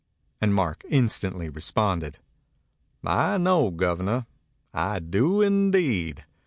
"And 0.41 0.55
Mark 0.55 0.83
instantly 0.89 1.47
responded, 1.47 2.17
"I 3.05 3.37
know, 3.37 3.69
Governor, 3.69 4.25
I 4.73 4.97
do 4.97 5.43
indeed! 5.43 6.25